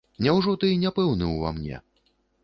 Няўжо 0.27 0.53
ты 0.61 0.69
не 0.83 0.91
пэўны 0.95 1.27
ўва 1.33 1.51
мне? 1.59 1.83